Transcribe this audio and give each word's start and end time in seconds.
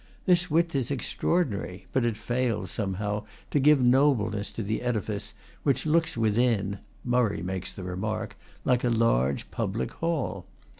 This 0.25 0.49
width 0.49 0.73
is 0.73 0.89
extraordinary, 0.89 1.85
but 1.93 2.03
it 2.03 2.17
fails, 2.17 2.71
somehow, 2.71 3.25
to 3.51 3.59
give 3.59 3.79
nobleness 3.79 4.51
to 4.53 4.63
the 4.63 4.81
edifice, 4.81 5.35
which 5.61 5.85
looks 5.85 6.17
within 6.17 6.79
(Murray 7.05 7.43
makes 7.43 7.71
the 7.71 7.83
remark) 7.83 8.35
like 8.65 8.83
a 8.83 8.89
large 8.89 9.51
public 9.51 9.91
hall. 9.91 10.47